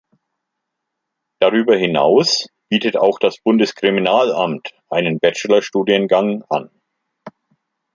Darüber 1.41 1.77
hinaus 1.77 2.47
bietet 2.69 2.97
auch 2.97 3.19
das 3.19 3.37
Bundeskriminalamt 3.37 4.71
einen 4.89 5.19
Bachelor-Studiengang 5.19 6.43
an. 6.49 6.71